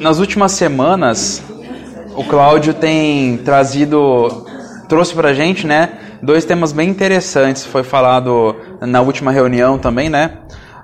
[0.00, 1.42] nas últimas semanas,
[2.16, 4.46] o Cláudio tem trazido,
[4.88, 7.66] trouxe pra gente, né, dois temas bem interessantes.
[7.66, 10.38] Foi falado na última reunião também, né?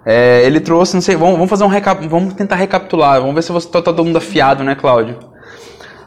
[0.04, 3.42] É, ele trouxe, não sei, vamos, vamos fazer um recap, vamos tentar recapitular, vamos ver
[3.42, 5.19] se você está todo mundo afiado, né, Cláudio?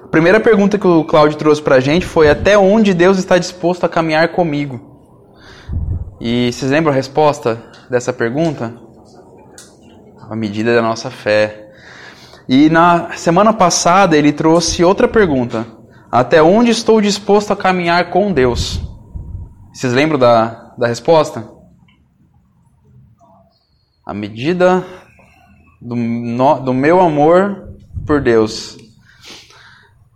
[0.03, 3.85] A primeira pergunta que o Cláudio trouxe pra gente foi até onde Deus está disposto
[3.85, 4.79] a caminhar comigo?
[6.19, 8.73] E vocês lembram a resposta dessa pergunta?
[10.29, 11.62] A medida da nossa fé.
[12.47, 15.65] E na semana passada ele trouxe outra pergunta:
[16.11, 18.81] Até onde estou disposto a caminhar com Deus?
[19.73, 21.49] Vocês lembram da, da resposta?
[24.05, 24.85] A medida
[25.81, 27.69] do, no, do meu amor
[28.05, 28.77] por Deus.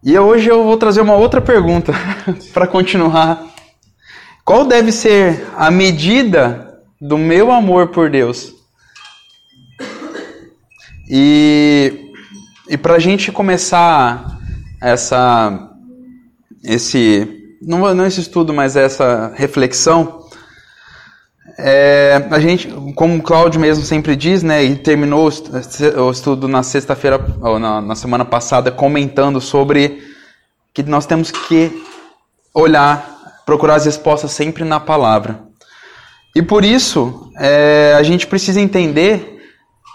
[0.04, 1.94] E hoje eu vou trazer uma outra pergunta
[2.54, 3.46] para continuar.
[4.44, 8.54] Qual deve ser a medida do meu amor por Deus?
[11.10, 12.07] E
[12.70, 14.40] e para a gente começar
[14.82, 15.70] essa,
[16.64, 17.28] esse,
[17.62, 20.26] não, não esse estudo, mas essa reflexão,
[21.58, 26.62] é, a gente, como o Cláudio mesmo sempre diz, né, e terminou o estudo na
[26.62, 30.04] sexta-feira, ou na, na semana passada, comentando sobre
[30.74, 31.72] que nós temos que
[32.54, 35.40] olhar, procurar as respostas sempre na palavra.
[36.36, 39.37] E por isso, é, a gente precisa entender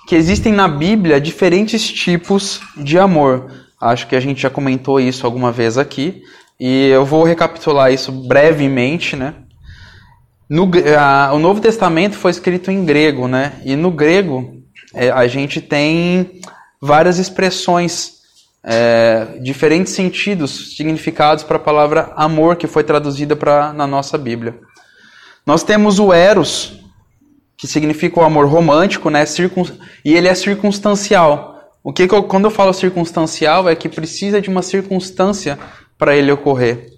[0.07, 3.51] que existem na Bíblia diferentes tipos de amor.
[3.81, 6.23] Acho que a gente já comentou isso alguma vez aqui.
[6.59, 9.35] E eu vou recapitular isso brevemente, né?
[10.49, 13.55] No, a, o Novo Testamento foi escrito em grego, né?
[13.65, 14.63] E no grego
[14.95, 16.41] é, a gente tem
[16.81, 18.21] várias expressões,
[18.63, 24.55] é, diferentes sentidos, significados para a palavra amor que foi traduzida para na nossa Bíblia.
[25.47, 26.82] Nós temos o eros,
[27.63, 29.25] que significa o amor romântico, né?
[29.25, 29.65] Circun...
[30.05, 31.61] E ele é circunstancial.
[31.81, 35.57] O que, que eu, quando eu falo circunstancial é que precisa de uma circunstância
[35.97, 36.89] para ele ocorrer.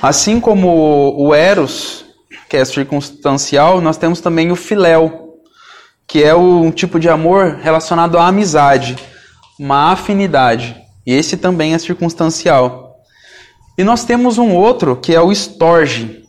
[0.00, 2.04] Assim como o eros,
[2.48, 5.40] que é circunstancial, nós temos também o filéu,
[6.06, 8.94] que é um tipo de amor relacionado à amizade,
[9.58, 10.80] uma afinidade.
[11.04, 12.94] E esse também é circunstancial.
[13.76, 16.22] E nós temos um outro que é o estorge.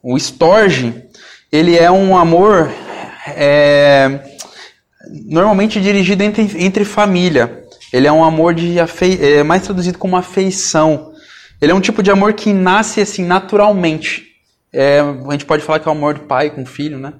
[0.00, 1.09] O estorge
[1.50, 2.70] ele é um amor
[3.26, 4.20] é,
[5.26, 7.64] normalmente dirigido entre, entre família.
[7.92, 11.12] Ele é um amor de afe, é mais traduzido como afeição.
[11.60, 14.26] Ele é um tipo de amor que nasce assim naturalmente.
[14.72, 17.14] É, a gente pode falar que é o amor do pai com filho, né?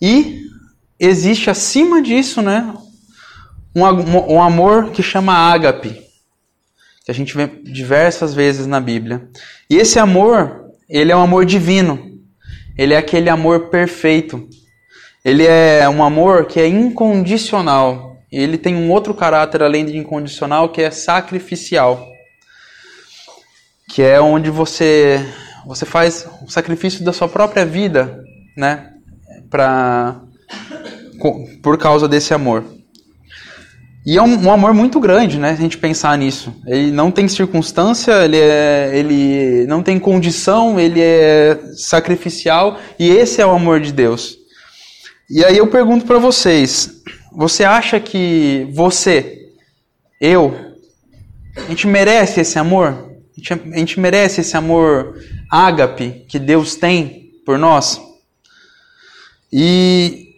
[0.00, 0.42] E
[0.98, 2.72] existe acima disso, né,
[3.74, 3.82] um,
[4.34, 6.02] um amor que chama ágape,
[7.04, 9.28] que a gente vê diversas vezes na Bíblia.
[9.68, 12.17] E esse amor, ele é um amor divino.
[12.78, 14.48] Ele é aquele amor perfeito.
[15.24, 18.16] Ele é um amor que é incondicional.
[18.30, 22.06] Ele tem um outro caráter além de incondicional, que é sacrificial.
[23.88, 25.20] Que é onde você
[25.66, 28.24] você faz o sacrifício da sua própria vida,
[28.56, 28.94] né,
[29.50, 30.22] para
[31.62, 32.64] por causa desse amor.
[34.06, 35.50] E é um, um, amor muito grande, né?
[35.50, 36.54] A gente pensar nisso.
[36.66, 43.40] Ele não tem circunstância, ele, é, ele não tem condição, ele é sacrificial e esse
[43.40, 44.38] é o amor de Deus.
[45.28, 49.50] E aí eu pergunto para vocês: você acha que você,
[50.20, 50.56] eu,
[51.56, 53.10] a gente merece esse amor?
[53.36, 55.20] A gente, a gente merece esse amor
[55.50, 58.00] ágape que Deus tem por nós?
[59.52, 60.34] E,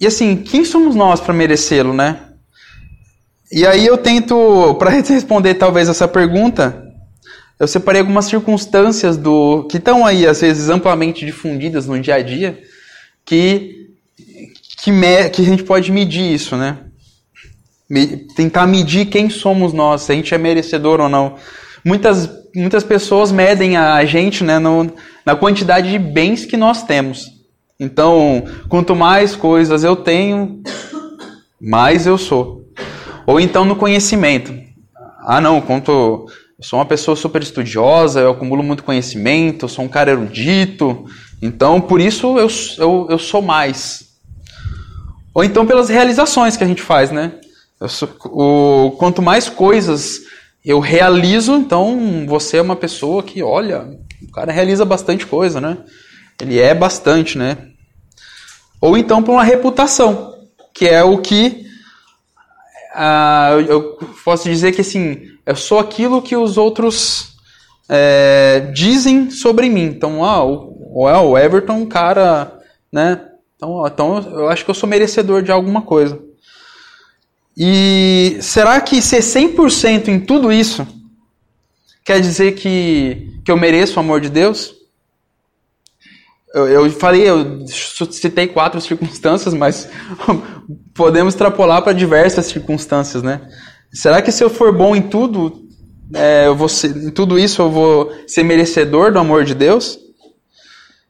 [0.00, 2.31] e assim, quem somos nós para merecê-lo, né?
[3.52, 6.82] E aí eu tento, para responder talvez essa pergunta,
[7.60, 12.22] eu separei algumas circunstâncias do que estão aí às vezes amplamente difundidas no dia a
[12.22, 12.58] dia,
[13.26, 13.82] que
[14.82, 16.78] que, me, que a gente pode medir isso, né?
[17.88, 21.36] Me, tentar medir quem somos nós, se a gente é merecedor ou não.
[21.84, 24.92] Muitas muitas pessoas medem a gente, né, no,
[25.24, 27.30] na quantidade de bens que nós temos.
[27.78, 30.62] Então, quanto mais coisas eu tenho,
[31.60, 32.61] mais eu sou.
[33.26, 34.54] Ou então no conhecimento.
[35.24, 39.84] Ah, não, quanto eu sou uma pessoa super estudiosa, eu acumulo muito conhecimento, eu sou
[39.84, 41.04] um cara erudito,
[41.40, 42.48] então por isso eu,
[42.78, 44.12] eu, eu sou mais.
[45.34, 47.32] Ou então pelas realizações que a gente faz, né?
[47.88, 50.20] Sou, o, quanto mais coisas
[50.64, 55.78] eu realizo, então você é uma pessoa que, olha, o cara realiza bastante coisa, né?
[56.40, 57.58] Ele é bastante, né?
[58.80, 60.34] Ou então por uma reputação,
[60.74, 61.61] que é o que
[62.94, 67.36] ah, eu posso dizer que assim, eu sou aquilo que os outros
[67.88, 69.84] é, dizem sobre mim.
[69.84, 72.58] Então, ah, o, o Everton, um cara,
[72.92, 73.20] né?
[73.56, 76.18] Então, então eu acho que eu sou merecedor de alguma coisa.
[77.56, 80.86] E será que ser 100% em tudo isso
[82.04, 84.74] quer dizer que, que eu mereço o amor de Deus?
[86.54, 89.88] Eu, eu falei, eu citei quatro circunstâncias, mas
[90.94, 93.40] podemos extrapolar para diversas circunstâncias, né?
[93.92, 95.62] Será que se eu for bom em tudo,
[96.14, 99.98] é, eu vou ser, em tudo isso eu vou ser merecedor do amor de Deus?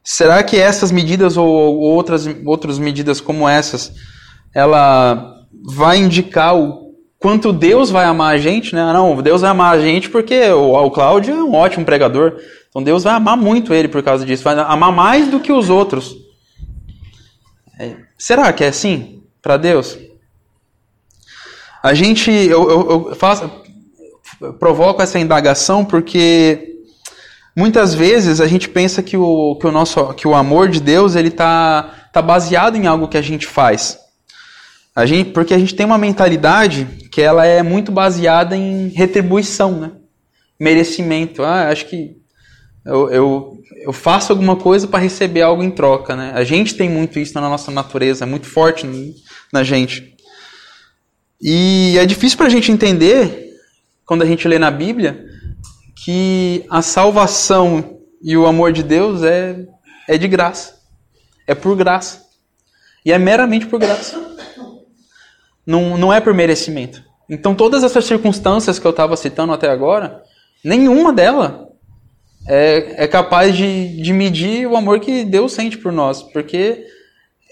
[0.05, 3.93] Será que essas medidas ou, ou outras, outras medidas como essas,
[4.55, 5.35] ela
[5.65, 6.83] vai indicar o
[7.19, 8.93] quanto Deus vai amar a gente, né?
[8.93, 12.37] Não, Deus vai amar a gente porque o, o Cláudio é um ótimo pregador.
[12.72, 15.69] Então Deus vai amar muito ele por causa disso, vai amar mais do que os
[15.69, 16.16] outros.
[17.78, 19.98] É, será que é assim para Deus?
[21.82, 23.50] A gente, eu, eu, eu faço,
[24.40, 26.78] eu provoco essa indagação porque
[27.54, 31.14] muitas vezes a gente pensa que o, que o nosso, que o amor de Deus
[31.14, 33.98] ele tá, tá baseado em algo que a gente faz.
[34.96, 39.72] A gente, porque a gente tem uma mentalidade que ela é muito baseada em retribuição,
[39.72, 39.92] né?
[40.58, 41.42] Merecimento.
[41.42, 42.21] Ah, acho que
[42.84, 46.32] eu, eu, eu faço alguma coisa para receber algo em troca, né?
[46.34, 48.87] A gente tem muito isso na nossa natureza, é muito forte
[49.52, 50.14] na gente.
[51.40, 53.55] E é difícil para a gente entender,
[54.05, 55.25] quando a gente lê na Bíblia,
[56.05, 59.67] que a salvação e o amor de Deus é,
[60.08, 60.81] é de graça.
[61.46, 62.23] É por graça.
[63.05, 64.32] E é meramente por graça
[65.67, 67.02] não, não é por merecimento.
[67.29, 70.23] Então, todas essas circunstâncias que eu estava citando até agora,
[70.64, 71.52] nenhuma delas
[72.47, 76.85] é, é capaz de, de medir o amor que Deus sente por nós, porque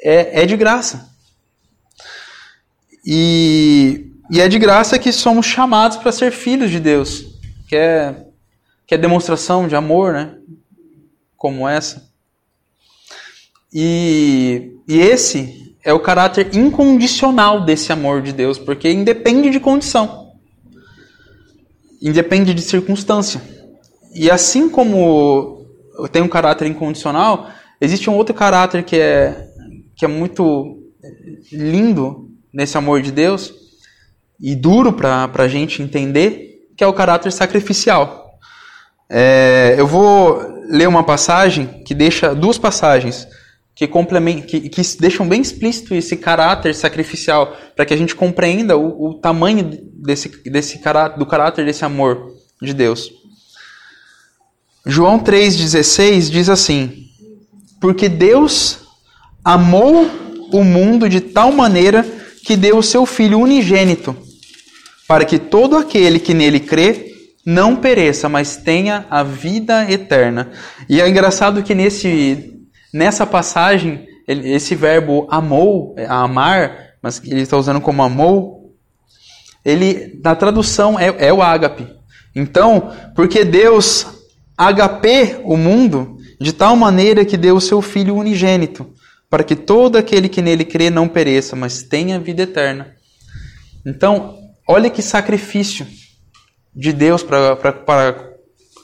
[0.03, 1.11] é, é de graça.
[3.05, 7.25] E, e é de graça que somos chamados para ser filhos de Deus,
[7.69, 8.27] que é,
[8.87, 10.37] que é demonstração de amor, né?
[11.37, 12.11] Como essa.
[13.73, 20.33] E, e esse é o caráter incondicional desse amor de Deus, porque independe de condição,
[22.03, 23.60] independe de circunstância.
[24.15, 25.67] E assim como
[26.13, 27.49] tem um caráter incondicional,
[27.81, 29.49] existe um outro caráter que é,
[29.97, 30.79] que é muito
[31.53, 33.53] lindo nesse amor de Deus
[34.41, 38.39] e duro para a gente entender, que é o caráter sacrificial.
[39.09, 43.27] É, eu vou ler uma passagem que deixa duas passagens
[43.75, 48.77] que, complement, que, que deixam bem explícito esse caráter sacrificial, para que a gente compreenda
[48.77, 53.11] o, o tamanho desse, desse caráter, do caráter desse amor de Deus.
[54.87, 57.07] João 3,16 diz assim:
[57.81, 58.81] Porque Deus
[59.45, 60.09] amou
[60.53, 62.05] o mundo de tal maneira
[62.45, 64.17] que deu o seu Filho unigênito,
[65.07, 67.11] para que todo aquele que nele crê
[67.45, 70.51] não pereça, mas tenha a vida eterna.
[70.89, 72.51] E é engraçado que nesse
[72.93, 78.75] Nessa passagem, esse verbo amou, é, amar, mas ele está usando como amou,
[79.65, 81.87] ele na tradução é, é o ágape.
[82.35, 84.07] Então, porque Deus
[84.61, 88.93] HP o mundo de tal maneira que deu o seu Filho unigênito,
[89.31, 92.95] para que todo aquele que nele crê não pereça, mas tenha vida eterna.
[93.87, 95.87] Então, olha que sacrifício
[96.75, 97.59] de Deus para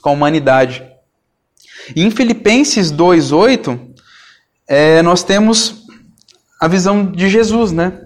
[0.03, 0.83] a humanidade.
[1.95, 3.79] Em Filipenses 2,8,
[4.67, 5.85] é, nós temos
[6.61, 8.01] a visão de Jesus, né?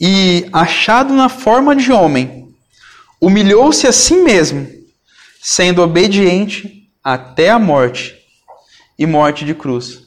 [0.00, 2.48] E achado na forma de homem,
[3.20, 4.68] humilhou-se a si mesmo,
[5.46, 8.14] sendo obediente até a morte
[8.98, 10.04] e morte de cruz.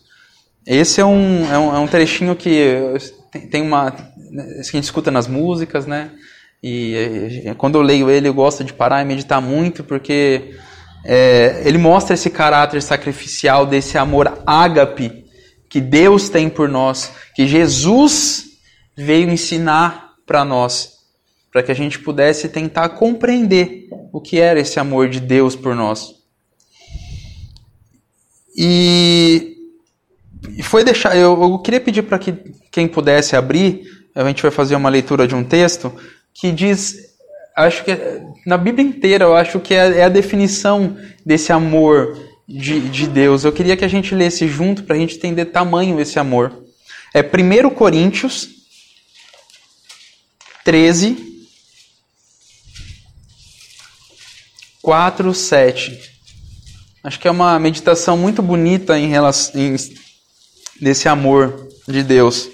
[0.65, 2.73] Esse é um, é um, é um trechinho que
[3.51, 4.01] tem uma que
[4.59, 6.09] a gente escuta nas músicas, né?
[6.61, 10.55] E quando eu leio ele, eu gosto de parar e meditar muito, porque
[11.05, 15.23] é, ele mostra esse caráter sacrificial desse amor ágape
[15.69, 18.45] que Deus tem por nós, que Jesus
[18.95, 20.93] veio ensinar para nós,
[21.57, 25.73] para que a gente pudesse tentar compreender o que era esse amor de Deus por
[25.73, 26.13] nós.
[28.55, 29.55] E
[30.61, 31.17] foi deixar.
[31.17, 32.31] Eu, eu queria pedir para que
[32.71, 33.81] quem pudesse abrir,
[34.13, 35.91] a gente vai fazer uma leitura de um texto
[36.31, 36.95] que diz,
[37.55, 37.97] acho que
[38.45, 40.95] na Bíblia inteira, eu acho que é, é a definição
[41.25, 42.15] desse amor
[42.47, 43.43] de, de Deus.
[43.43, 46.53] Eu queria que a gente lesse junto para a gente entender tamanho esse amor.
[47.15, 48.47] É 1 Coríntios
[50.63, 51.36] 13,
[54.87, 55.99] 4, 7.
[57.03, 59.75] Acho que é uma meditação muito bonita em relação em,
[60.79, 62.47] desse amor de Deus.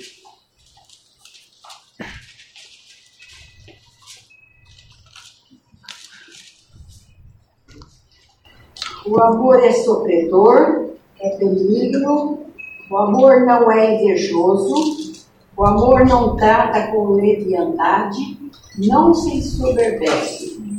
[9.06, 10.90] O amor é sofredor,
[11.22, 12.48] é benigno,
[12.90, 15.13] o amor não é invejoso,
[15.56, 18.40] o amor não trata com leviandade,
[18.75, 20.73] não se ensoberbece,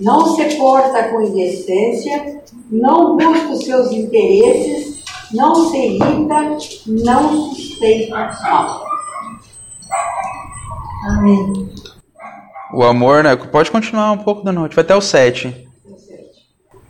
[0.00, 5.02] não se porta com indecência, não busca os seus interesses,
[5.32, 8.84] não se irrita, não suspeita mal.
[11.08, 11.68] Amém.
[12.72, 13.34] O amor, né?
[13.34, 14.74] Pode continuar um pouco, Dona Ruth.
[14.74, 15.68] Vai até o 7.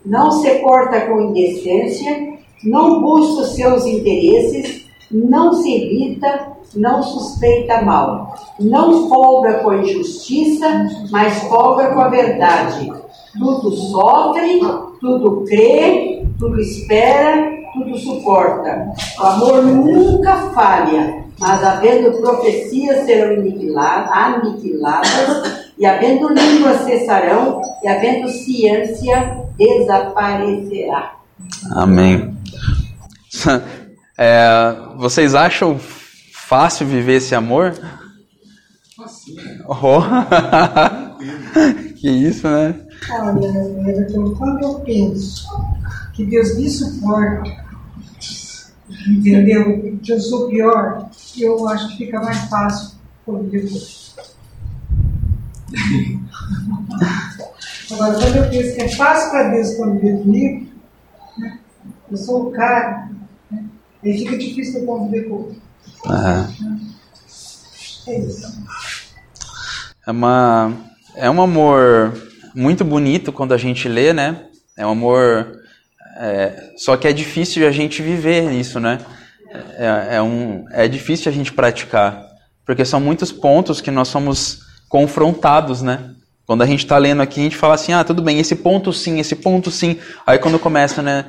[0.04, 7.82] Não se porta com indecência, não busca os seus interesses, não se irrita, não suspeita
[7.82, 12.92] mal, não folga com a injustiça, mas folga com a verdade.
[13.38, 14.60] Tudo sofre,
[15.00, 18.92] tudo crê, tudo espera, tudo suporta.
[19.18, 23.36] O amor nunca falha, mas havendo profecias serão
[24.10, 31.14] aniquiladas, e havendo línguas cessarão, e havendo ciência desaparecerá.
[31.72, 32.36] Amém.
[34.20, 37.72] É, vocês acham fácil viver esse amor?
[39.68, 40.00] Oh.
[41.94, 42.74] que isso, né?
[43.10, 43.46] Olha,
[43.88, 45.46] Everton, quando eu penso
[46.14, 47.48] que Deus me suporta,
[49.06, 49.98] entendeu?
[50.02, 51.08] Que eu sou pior,
[51.38, 53.68] eu acho que fica mais fácil conviver
[57.90, 60.66] Agora, quando eu penso que é fácil para Deus conviver comigo,
[61.38, 61.60] né?
[62.10, 63.08] eu sou o cara?
[64.02, 65.56] Aí fica difícil conviver com outro.
[68.06, 68.46] É isso.
[70.06, 70.72] É, uma,
[71.14, 72.14] é um amor
[72.54, 74.44] muito bonito quando a gente lê, né?
[74.76, 75.58] É um amor.
[76.16, 78.98] É, só que é difícil a gente viver isso, né?
[79.76, 82.26] É, é, um, é difícil a gente praticar.
[82.64, 86.14] Porque são muitos pontos que nós somos confrontados, né?
[86.46, 88.90] Quando a gente está lendo aqui, a gente fala assim, ah, tudo bem, esse ponto
[88.90, 89.98] sim, esse ponto sim.
[90.26, 91.26] Aí quando começa, né?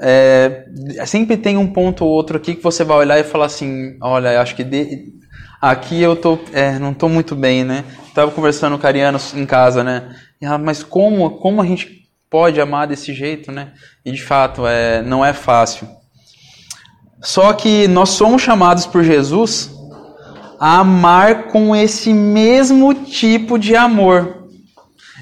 [0.00, 0.64] É,
[1.06, 4.40] sempre tem um ponto ou outro aqui que você vai olhar e falar assim, olha,
[4.40, 5.12] acho que de,
[5.60, 7.84] aqui eu tô, é, não estou muito bem, né?
[8.14, 10.16] Tava conversando com a Ariana em casa, né?
[10.42, 13.72] Ah, mas como, como a gente pode amar desse jeito, né?
[14.04, 15.86] E de fato, é, não é fácil.
[17.20, 19.70] Só que nós somos chamados por Jesus
[20.58, 24.48] a amar com esse mesmo tipo de amor.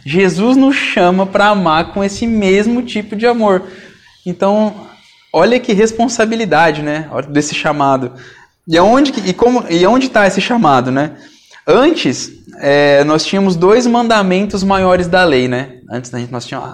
[0.04, 3.64] Jesus nos chama para amar com esse mesmo tipo de amor.
[4.24, 4.88] Então,
[5.32, 8.12] olha que responsabilidade, né, desse chamado.
[8.66, 11.16] E aonde e como e onde está esse chamado, né?
[11.66, 15.80] Antes é, nós tínhamos dois mandamentos maiores da lei, né?
[15.90, 16.70] Antes da gente nós tínhamos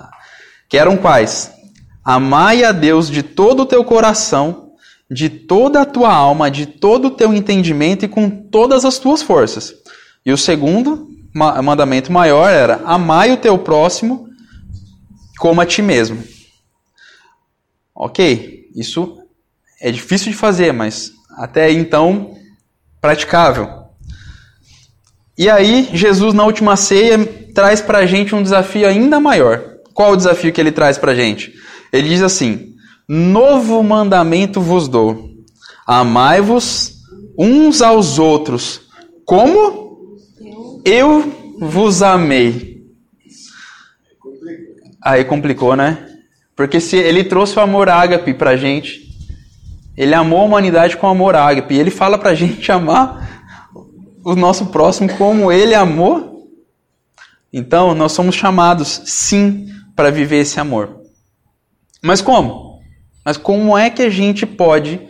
[0.69, 1.53] que eram quais?
[2.05, 4.73] Amai a Deus de todo o teu coração,
[5.11, 9.23] de toda a tua alma, de todo o teu entendimento e com todas as tuas
[9.23, 9.73] forças.
[10.25, 14.29] E o segundo mandamento maior era: amai o teu próximo
[15.39, 16.23] como a ti mesmo.
[17.97, 19.17] Ok, isso
[19.81, 22.37] é difícil de fazer, mas até então
[23.01, 23.87] praticável.
[25.39, 27.25] E aí, Jesus, na última ceia,
[27.55, 29.77] traz para a gente um desafio ainda maior.
[29.95, 31.55] Qual o desafio que ele traz para a gente?
[31.91, 32.75] Ele diz assim:
[33.09, 35.31] Novo mandamento vos dou:
[35.87, 36.97] amai-vos
[37.39, 38.83] uns aos outros,
[39.25, 40.11] como
[40.85, 42.77] eu vos amei.
[45.03, 46.16] Aí complicou, né?
[46.57, 49.07] Porque se ele trouxe o amor ágape pra gente,
[49.97, 53.45] ele amou a humanidade com amor ágape, e ele fala pra gente amar
[54.25, 56.51] o nosso próximo como ele amou.
[57.53, 61.03] Então, nós somos chamados, sim, para viver esse amor.
[62.03, 62.81] Mas como?
[63.25, 65.01] Mas como é que a gente pode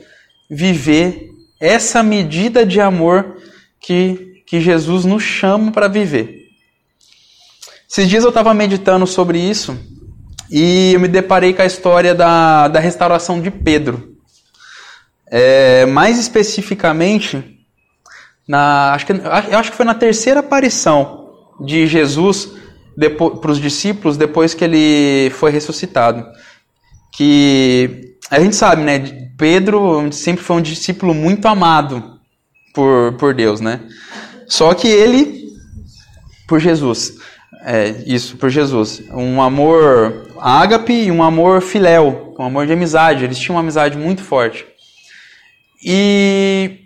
[0.50, 3.37] viver essa medida de amor
[3.81, 6.47] que que Jesus nos chama para viver.
[7.91, 9.76] Esses dias eu estava meditando sobre isso
[10.50, 14.17] e eu me deparei com a história da, da restauração de Pedro.
[15.29, 17.59] É, mais especificamente,
[18.47, 22.50] na, acho que, eu acho que foi na terceira aparição de Jesus
[23.41, 26.25] para os discípulos depois que ele foi ressuscitado.
[27.12, 29.29] Que a gente sabe, né?
[29.37, 32.19] Pedro sempre foi um discípulo muito amado
[32.73, 33.81] por, por Deus, né?
[34.47, 35.45] Só que ele,
[36.47, 37.15] por Jesus,
[37.65, 43.25] é, isso, por Jesus, um amor ágape e um amor filéu, um amor de amizade.
[43.25, 44.66] Eles tinham uma amizade muito forte.
[45.85, 46.81] E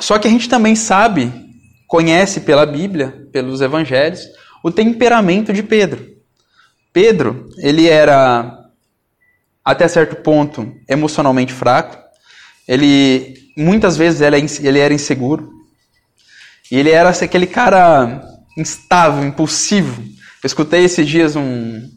[0.00, 1.32] só que a gente também sabe,
[1.86, 4.20] conhece pela Bíblia, pelos evangelhos,
[4.62, 6.14] o temperamento de Pedro.
[6.92, 8.70] Pedro, ele era
[9.64, 11.96] até certo ponto emocionalmente fraco.
[12.66, 15.52] Ele muitas vezes ele era inseguro.
[16.70, 18.22] E ele era aquele cara
[18.56, 20.02] instável, impulsivo.
[20.02, 21.88] Eu escutei esses dias um,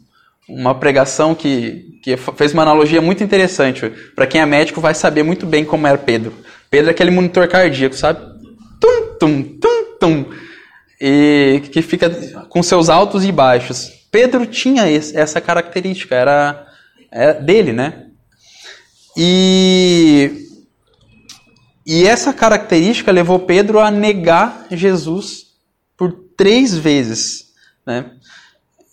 [0.48, 3.92] uma pregação que, que fez uma analogia muito interessante.
[4.14, 6.32] Para quem é médico vai saber muito bem como era Pedro.
[6.70, 8.20] Pedro é aquele monitor cardíaco, sabe?
[8.80, 10.24] Tum, tum, tum, tum.
[11.00, 12.08] e que fica
[12.48, 13.90] com seus altos e baixos.
[14.10, 16.66] Pedro tinha esse, essa característica, era,
[17.12, 18.06] era dele, né?
[19.16, 20.46] E,
[21.84, 25.48] e essa característica levou Pedro a negar Jesus
[25.96, 27.48] por três vezes,
[27.86, 28.12] né?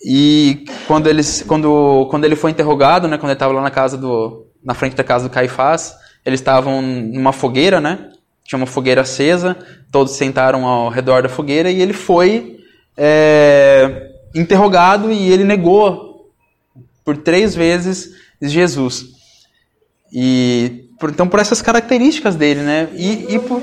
[0.07, 3.97] E quando, eles, quando, quando ele foi interrogado, né, quando ele estava lá na casa
[3.97, 8.12] do, na frente da casa do Caifás, eles estavam numa fogueira, né?
[8.43, 9.57] Tinha uma fogueira acesa,
[9.91, 12.59] todos sentaram ao redor da fogueira e ele foi
[12.95, 16.31] é, interrogado e ele negou
[17.03, 19.05] por três vezes Jesus.
[20.13, 22.89] E então por essas características dele, né?
[22.93, 23.59] E, e por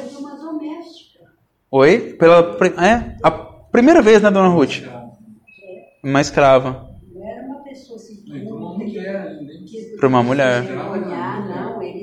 [1.71, 4.83] Oi, pela é a primeira vez, né, dona Ruth?
[6.03, 6.89] Uma escrava.
[7.17, 8.25] Era uma pessoa assim.
[9.97, 10.65] Para uma mulher.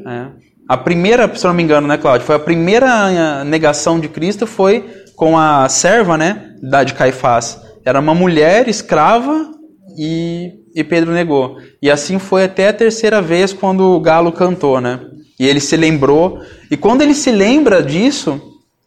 [0.08, 0.32] É.
[0.70, 2.26] A primeira, se não me engano, né, Cláudio?
[2.26, 7.60] Foi a primeira eh, negação de Cristo foi com a serva, né, da de Caifás.
[7.84, 9.52] Era uma mulher escrava
[9.98, 11.58] e, e Pedro negou.
[11.82, 15.00] E assim foi até a terceira vez quando o galo cantou, né?
[15.40, 16.40] E ele se lembrou.
[16.70, 18.40] E quando ele se lembra disso,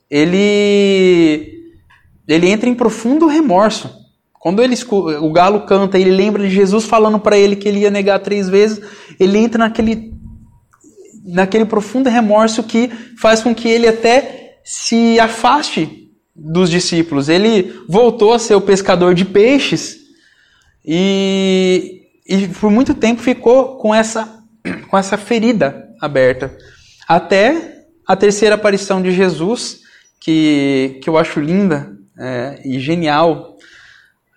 [0.08, 1.50] ele
[2.28, 4.01] ele entra em profundo remorso.
[4.42, 7.90] Quando ele o galo canta, ele lembra de Jesus falando para ele que ele ia
[7.90, 8.80] negar três vezes.
[9.20, 10.12] Ele entra naquele
[11.24, 17.28] naquele profundo remorso que faz com que ele até se afaste dos discípulos.
[17.28, 19.98] Ele voltou a ser o pescador de peixes
[20.84, 24.42] e, e por muito tempo ficou com essa,
[24.90, 26.52] com essa ferida aberta.
[27.06, 29.82] Até a terceira aparição de Jesus,
[30.20, 33.56] que, que eu acho linda é, e genial.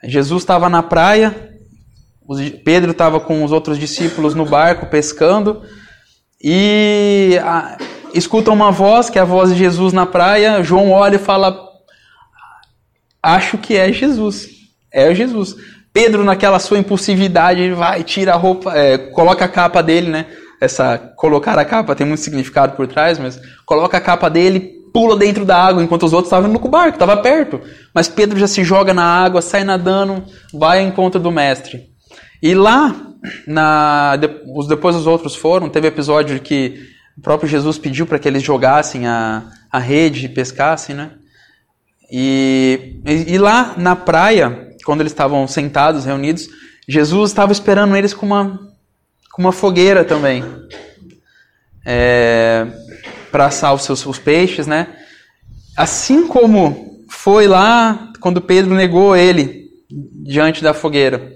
[0.04, 1.56] Jesus estava na praia,
[2.64, 5.64] Pedro estava com os outros discípulos no barco pescando
[6.42, 7.78] e a,
[8.14, 10.64] escuta uma voz, que é a voz de Jesus na praia.
[10.64, 11.58] João olha e fala:
[13.22, 14.48] Acho que é Jesus.
[14.92, 15.56] É Jesus.
[15.92, 20.26] Pedro, naquela sua impulsividade, vai, tira a roupa, é, coloca a capa dele, né?
[20.60, 25.18] Essa colocar a capa tem muito significado por trás, mas coloca a capa dele, pula
[25.18, 27.60] dentro da água, enquanto os outros estavam no barco, estava perto.
[27.94, 31.90] Mas Pedro já se joga na água, sai nadando, vai ao encontro do mestre.
[32.42, 32.96] E lá,
[33.46, 38.42] na, depois os outros foram, teve episódio que o próprio Jesus pediu para que eles
[38.42, 41.12] jogassem a, a rede e pescassem, né?
[42.10, 46.48] E, e, lá na praia, quando eles estavam sentados, reunidos,
[46.88, 48.62] Jesus estava esperando eles com uma,
[49.34, 50.42] com uma fogueira também.
[51.86, 52.66] É,
[53.36, 54.88] para assar os seus os peixes, né?
[55.76, 59.72] Assim como foi lá quando Pedro negou ele
[60.24, 61.34] diante da fogueira.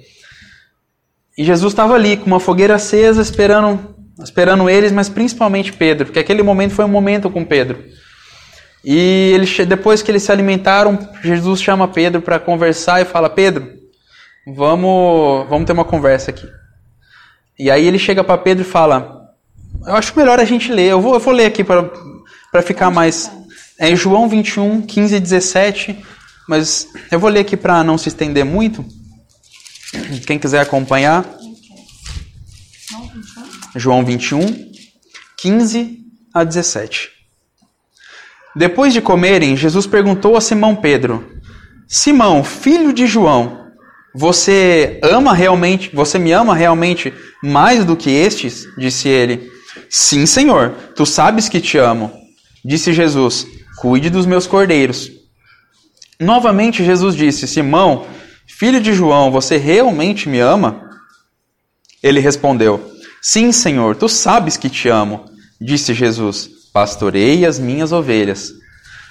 [1.38, 6.20] E Jesus estava ali com uma fogueira acesa, esperando, esperando eles, mas principalmente Pedro, porque
[6.20, 7.84] aquele momento foi um momento com Pedro.
[8.82, 13.74] E ele, depois que eles se alimentaram, Jesus chama Pedro para conversar e fala: Pedro,
[14.48, 16.48] vamos, vamos ter uma conversa aqui.
[17.60, 19.19] E aí ele chega para Pedro e fala:
[19.86, 20.92] Eu acho melhor a gente ler.
[20.92, 23.32] Eu vou, eu vou ler aqui para ficar mais.
[23.78, 26.06] É João 21, 15 e 17.
[26.48, 28.86] Mas eu vou ler aqui para não se estender muito.
[30.26, 31.26] Quem quiser acompanhar.
[33.76, 34.72] João 21,
[35.38, 36.00] 15
[36.34, 37.10] a 17.
[38.56, 41.40] Depois de comerem, Jesus perguntou a Simão Pedro:
[41.88, 43.68] Simão, filho de João,
[44.14, 47.14] você ama realmente, você me ama realmente
[47.44, 48.68] mais do que estes?
[48.78, 49.59] Disse ele.
[49.90, 52.12] Sim, Senhor, tu sabes que te amo.
[52.64, 53.46] Disse Jesus:
[53.78, 55.12] Cuide dos meus cordeiros.
[56.20, 58.06] Novamente Jesus disse: Simão,
[58.46, 60.90] Filho de João, você realmente me ama?
[62.02, 65.26] Ele respondeu: Sim, Senhor, tu sabes que te amo.
[65.62, 68.52] Disse Jesus: Pastorei as minhas ovelhas.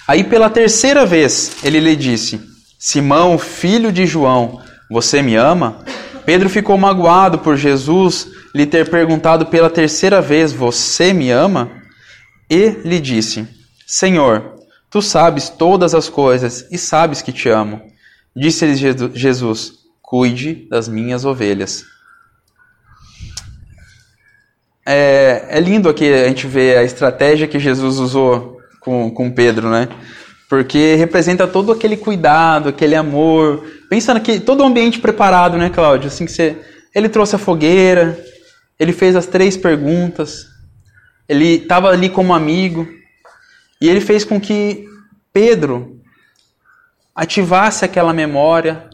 [0.07, 2.39] Aí pela terceira vez ele lhe disse:
[2.77, 5.83] Simão, filho de João, você me ama?
[6.25, 11.71] Pedro ficou magoado por Jesus lhe ter perguntado pela terceira vez: Você me ama?
[12.49, 13.47] E lhe disse:
[13.85, 14.55] Senhor,
[14.89, 17.81] tu sabes todas as coisas e sabes que te amo.
[18.35, 18.75] Disse-lhe
[19.13, 21.83] Jesus: Cuide das minhas ovelhas.
[24.85, 29.69] É, é, lindo aqui a gente ver a estratégia que Jesus usou com, com Pedro,
[29.69, 29.87] né?
[30.49, 33.63] Porque representa todo aquele cuidado, aquele amor.
[33.87, 36.07] Pensa que todo o ambiente preparado, né, Cláudio?
[36.07, 36.57] Assim que você,
[36.93, 38.19] ele trouxe a fogueira,
[38.79, 40.47] ele fez as três perguntas,
[41.27, 42.87] ele estava ali como amigo
[43.79, 44.89] e ele fez com que
[45.31, 46.01] Pedro
[47.13, 48.89] ativasse aquela memória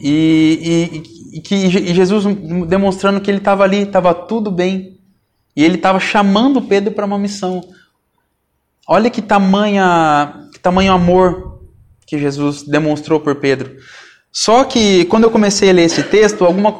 [0.00, 2.24] e, e, e que e Jesus
[2.66, 4.98] demonstrando que ele estava ali, estava tudo bem.
[5.54, 7.62] E ele estava chamando Pedro para uma missão.
[8.88, 11.60] Olha que tamanha, que tamanho amor
[12.06, 13.76] que Jesus demonstrou por Pedro.
[14.32, 16.74] Só que quando eu comecei a ler esse texto, alguma,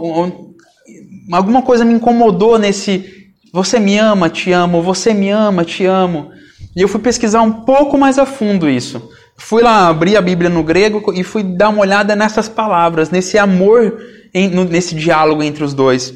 [1.32, 3.16] alguma coisa me incomodou nesse
[3.56, 6.30] você me ama, te amo, você me ama, te amo.
[6.76, 9.10] E eu fui pesquisar um pouco mais a fundo isso.
[9.38, 13.38] Fui lá abrir a Bíblia no grego e fui dar uma olhada nessas palavras, nesse
[13.38, 13.98] amor,
[14.70, 16.12] nesse diálogo entre os dois.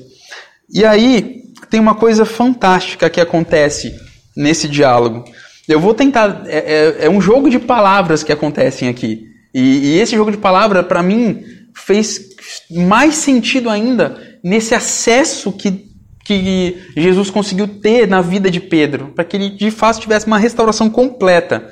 [0.68, 3.90] E aí tem uma coisa fantástica que acontece
[4.36, 5.24] nesse diálogo.
[5.72, 6.42] Eu vou tentar.
[6.46, 6.58] É,
[7.02, 9.26] é, é um jogo de palavras que acontecem aqui.
[9.54, 11.42] E, e esse jogo de palavras, para mim,
[11.74, 12.20] fez
[12.70, 15.90] mais sentido ainda nesse acesso que
[16.22, 20.38] que Jesus conseguiu ter na vida de Pedro, para que ele de fato tivesse uma
[20.38, 21.68] restauração completa.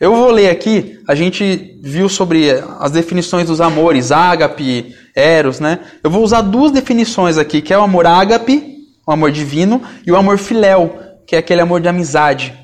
[0.00, 5.80] Eu vou ler aqui, a gente viu sobre as definições dos amores, ágape, eros, né?
[6.02, 10.10] Eu vou usar duas definições aqui, que é o amor ágape, o amor divino, e
[10.10, 12.54] o amor filéu, que é aquele amor de amizade,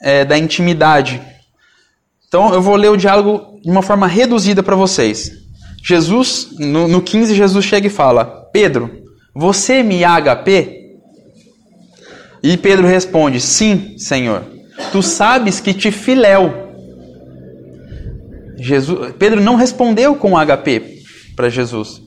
[0.00, 1.20] é, da intimidade.
[2.28, 5.32] Então eu vou ler o diálogo de uma forma reduzida para vocês.
[5.82, 8.90] Jesus, no, no 15, Jesus chega e fala: Pedro,
[9.34, 10.96] você me HP?
[12.42, 14.44] E Pedro responde: Sim, Senhor.
[14.92, 16.66] Tu sabes que te filéu.
[18.58, 21.02] Jesus, Pedro não respondeu com HP
[21.34, 22.02] para Jesus.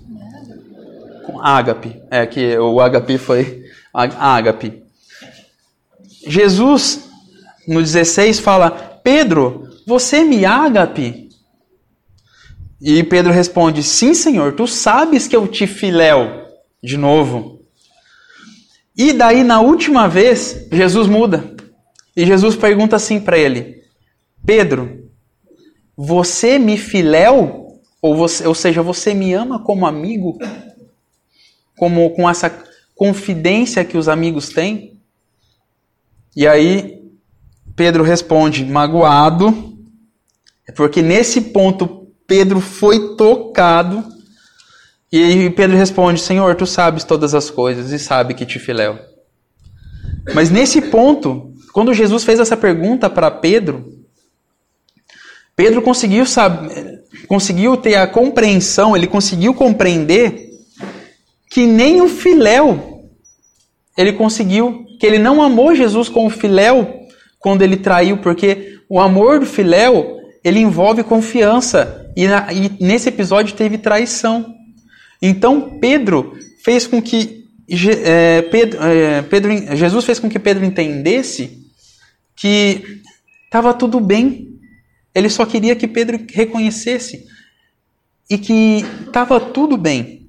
[1.26, 2.02] Com ágape.
[2.10, 4.84] É que o HP foi ágape.
[6.28, 7.09] Jesus,
[7.70, 8.72] no 16, fala:
[9.04, 11.30] Pedro, você me ágape?
[12.82, 16.48] E Pedro responde: Sim, Senhor, tu sabes que eu te filéu
[16.84, 17.62] de novo.
[18.98, 21.56] E daí, na última vez, Jesus muda.
[22.16, 23.84] E Jesus pergunta assim para ele:
[24.44, 25.08] Pedro,
[25.96, 27.80] você me filéu?
[28.02, 30.40] Ou, você, ou seja, você me ama como amigo?
[31.78, 32.50] Como com essa
[32.96, 35.00] confidência que os amigos têm?
[36.36, 36.99] E aí,
[37.80, 39.74] Pedro responde, magoado,
[40.68, 44.04] é porque nesse ponto Pedro foi tocado
[45.10, 49.00] e Pedro responde: Senhor, tu sabes todas as coisas e sabe que te filéu.
[50.36, 53.86] Mas nesse ponto, quando Jesus fez essa pergunta para Pedro,
[55.56, 60.50] Pedro conseguiu, saber, conseguiu ter a compreensão, ele conseguiu compreender
[61.50, 63.08] que nem o filéu
[63.98, 66.99] ele conseguiu, que ele não amou Jesus com o filéu
[67.40, 73.10] quando ele traiu, porque o amor do filéu ele envolve confiança e, na, e nesse
[73.10, 74.54] episódio teve traição.
[75.22, 77.40] Então Pedro fez com que
[78.04, 81.66] é, Pedro, é, Pedro, Jesus fez com que Pedro entendesse
[82.36, 83.02] que
[83.46, 84.60] estava tudo bem.
[85.14, 87.26] Ele só queria que Pedro reconhecesse
[88.30, 90.28] e que estava tudo bem.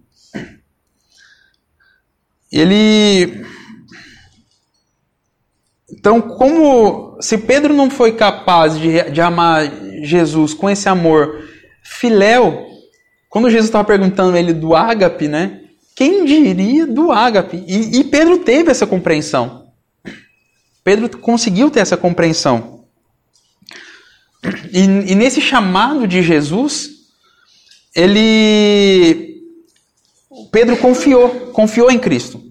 [2.50, 3.44] Ele
[6.00, 9.70] então, como se Pedro não foi capaz de, de amar
[10.02, 11.46] Jesus com esse amor
[11.84, 12.66] filéu,
[13.28, 15.60] quando Jesus estava perguntando ele do ágape, né?
[15.94, 17.62] Quem diria do ágape?
[17.68, 19.66] E, e Pedro teve essa compreensão.
[20.82, 22.86] Pedro conseguiu ter essa compreensão.
[24.72, 26.92] E, e nesse chamado de Jesus,
[27.94, 29.38] ele
[30.50, 32.42] Pedro confiou, confiou em Cristo.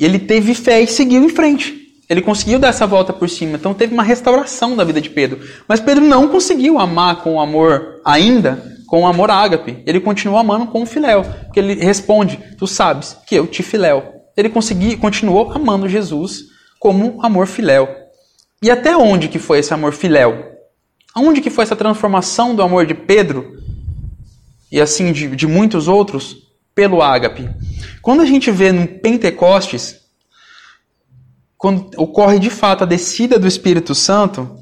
[0.00, 1.83] Ele teve fé e seguiu em frente.
[2.08, 3.56] Ele conseguiu dar essa volta por cima.
[3.56, 5.40] Então teve uma restauração da vida de Pedro.
[5.66, 9.82] Mas Pedro não conseguiu amar com amor ainda com amor ágape.
[9.86, 11.24] Ele continua amando com o filéu.
[11.24, 14.14] Porque ele responde: Tu sabes que eu te filéu.
[14.36, 16.44] Ele consegui, continuou amando Jesus
[16.78, 17.88] como amor filéu.
[18.62, 20.52] E até onde que foi esse amor filéu?
[21.14, 23.56] Aonde que foi essa transformação do amor de Pedro
[24.70, 26.36] e assim de, de muitos outros
[26.74, 27.48] pelo ágape?
[28.02, 29.96] Quando a gente vê no Pentecostes,
[31.64, 34.54] quando ocorre de fato a descida do Espírito Santo,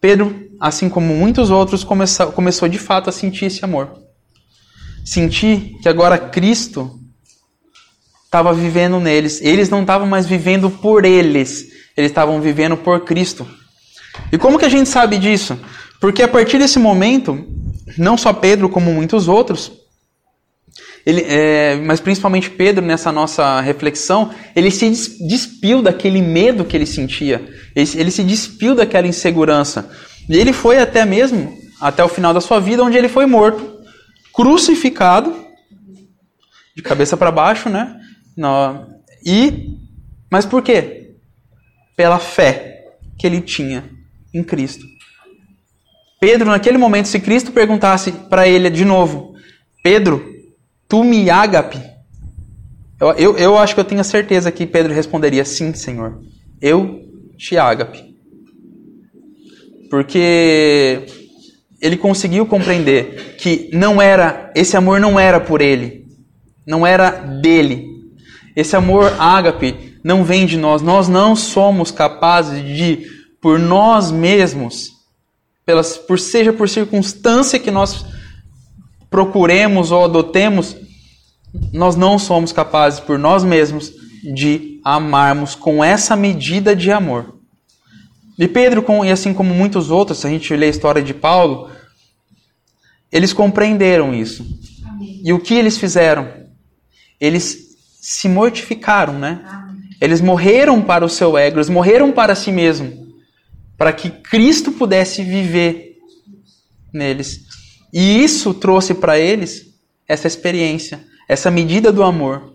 [0.00, 3.92] Pedro assim como muitos outros, começou, começou de fato a sentir esse amor.
[5.04, 6.98] Sentir que agora Cristo
[8.24, 9.40] estava vivendo neles.
[9.40, 13.46] Eles não estavam mais vivendo por eles, eles estavam vivendo por Cristo.
[14.32, 15.56] E como que a gente sabe disso?
[16.00, 17.38] Porque a partir desse momento,
[17.96, 19.70] não só Pedro, como muitos outros,
[21.04, 24.88] ele, é, mas principalmente Pedro, nessa nossa reflexão, ele se
[25.26, 29.90] despiu daquele medo que ele sentia, ele, ele se despiu daquela insegurança.
[30.28, 33.80] E ele foi até mesmo, até o final da sua vida, onde ele foi morto,
[34.32, 35.34] crucificado,
[36.74, 37.96] de cabeça para baixo, né?
[39.24, 39.76] E,
[40.30, 41.16] mas por quê?
[41.96, 42.84] Pela fé
[43.18, 43.84] que ele tinha
[44.32, 44.86] em Cristo.
[46.20, 49.34] Pedro, naquele momento, se Cristo perguntasse para ele de novo,
[49.82, 50.31] Pedro,
[50.92, 51.80] tu me ágape?
[53.00, 56.20] Eu, eu, eu acho que eu tenho certeza que Pedro responderia, sim, Senhor,
[56.60, 57.00] eu
[57.38, 58.14] te ágape.
[59.88, 61.06] Porque
[61.80, 66.04] ele conseguiu compreender que não era, esse amor não era por ele,
[66.66, 67.08] não era
[67.40, 67.88] dele.
[68.54, 70.82] Esse amor ágape não vem de nós.
[70.82, 73.06] Nós não somos capazes de,
[73.40, 74.90] por nós mesmos,
[75.64, 78.04] pelas, por seja por circunstância que nós
[79.08, 80.76] procuremos ou adotemos,
[81.72, 87.38] nós não somos capazes por nós mesmos de amarmos com essa medida de amor.
[88.38, 91.70] E Pedro, e assim como muitos outros, se a gente lê a história de Paulo,
[93.10, 94.44] eles compreenderam isso.
[94.88, 95.20] Amém.
[95.22, 96.32] E o que eles fizeram?
[97.20, 99.42] Eles se mortificaram, né?
[99.44, 99.82] Amém.
[100.00, 103.06] Eles morreram para o seu ego, eles morreram para si mesmo,
[103.76, 105.98] para que Cristo pudesse viver
[106.92, 107.42] neles.
[107.92, 109.66] E isso trouxe para eles
[110.08, 112.52] essa experiência, essa medida do amor.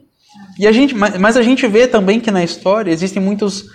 [0.60, 3.65] E a gente, mas a gente vê também que na história existem muitos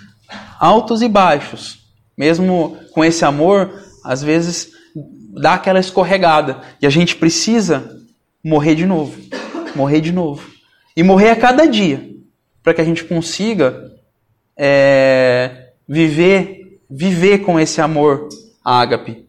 [0.59, 1.79] altos e baixos.
[2.17, 4.69] Mesmo com esse amor, às vezes
[5.41, 6.61] dá aquela escorregada.
[6.81, 7.99] E a gente precisa
[8.43, 9.19] morrer de novo.
[9.75, 10.47] Morrer de novo.
[10.95, 12.09] E morrer a cada dia.
[12.61, 13.91] Para que a gente consiga
[14.57, 18.29] é, viver, viver com esse amor
[18.63, 19.25] ágape.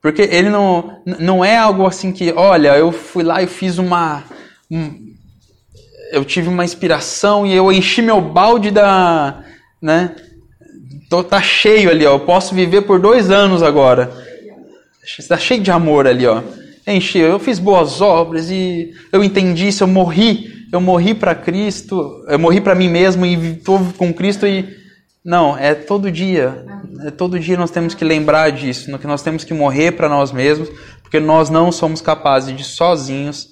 [0.00, 4.24] Porque ele não, não é algo assim que, olha, eu fui lá e fiz uma.
[4.72, 5.12] Um,
[6.10, 9.44] eu tive uma inspiração e eu enchi meu balde da.
[9.80, 10.16] Né?
[11.10, 12.14] Tô, tá cheio ali, ó.
[12.14, 14.10] Eu posso viver por dois anos agora.
[15.18, 16.42] Está cheio de amor ali, ó.
[16.86, 22.24] Enchi, eu fiz boas obras e eu entendi isso, eu morri, eu morri para Cristo,
[22.26, 24.68] eu morri para mim mesmo e estou com Cristo e
[25.24, 26.64] não, é todo dia.
[27.04, 30.32] É todo dia nós temos que lembrar disso, que nós temos que morrer para nós
[30.32, 30.70] mesmos,
[31.02, 33.51] porque nós não somos capazes de sozinhos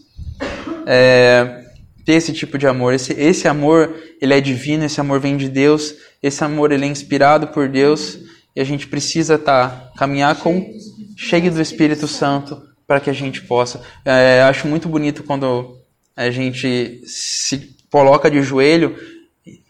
[0.87, 1.65] é,
[2.05, 2.95] ter esse tipo de amor.
[2.95, 6.89] Esse, esse amor, ele é divino, esse amor vem de Deus, esse amor ele é
[6.89, 8.19] inspirado por Deus
[8.55, 10.67] e a gente precisa tá, caminhar com
[11.17, 13.81] cheio do Espírito Santo para que a gente possa.
[14.05, 15.79] É, acho muito bonito quando
[16.17, 18.97] a gente se coloca de joelho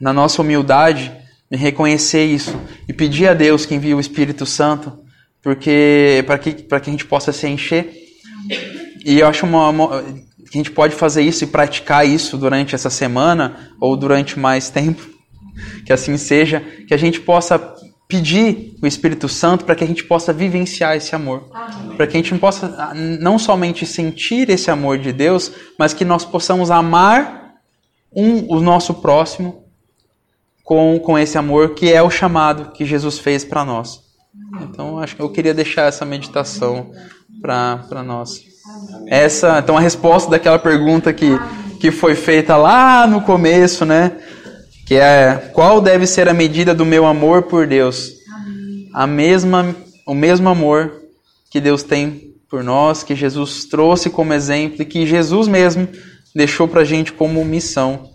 [0.00, 1.12] na nossa humildade
[1.50, 2.58] e reconhecer isso
[2.88, 4.98] e pedir a Deus que envie o Espírito Santo,
[5.42, 7.92] porque para que para que a gente possa se encher.
[9.04, 10.04] E eu acho uma, uma,
[10.50, 14.68] que a gente pode fazer isso e praticar isso durante essa semana ou durante mais
[14.68, 15.08] tempo,
[15.86, 17.58] que assim seja, que a gente possa
[18.08, 21.48] pedir o Espírito Santo para que a gente possa vivenciar esse amor.
[21.96, 26.24] Para que a gente possa não somente sentir esse amor de Deus, mas que nós
[26.24, 27.54] possamos amar
[28.12, 29.64] um, o nosso próximo
[30.64, 34.00] com, com esse amor que é o chamado que Jesus fez para nós.
[34.60, 36.90] Então, acho que eu queria deixar essa meditação
[37.40, 38.49] para nós.
[39.06, 41.30] Essa, então, a resposta daquela pergunta que,
[41.80, 44.12] que foi feita lá no começo, né?
[44.90, 48.10] que é qual deve ser a medida do meu amor por Deus?
[48.92, 49.72] A mesma,
[50.04, 51.04] o mesmo amor
[51.48, 55.86] que Deus tem por nós, que Jesus trouxe como exemplo e que Jesus mesmo
[56.34, 58.10] deixou para a gente como missão,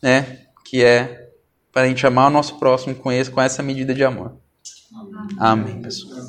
[0.00, 0.38] né?
[0.64, 1.28] Que é
[1.72, 4.36] para a gente amar o nosso próximo com, esse, com essa medida de amor.
[5.38, 6.20] Amém, pessoal.